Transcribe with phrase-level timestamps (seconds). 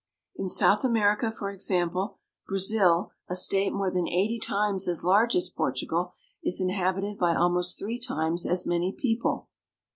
[0.35, 2.17] In South America, for example,
[2.47, 7.77] Brazil, a state more than eighty times as large as Portugal, is inhabited by almost
[7.77, 9.49] three times as many people.